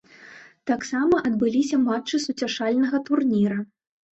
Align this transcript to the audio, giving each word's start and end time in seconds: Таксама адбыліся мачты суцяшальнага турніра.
Таксама 0.69 1.19
адбыліся 1.29 1.79
мачты 1.83 2.21
суцяшальнага 2.25 3.05
турніра. 3.11 3.59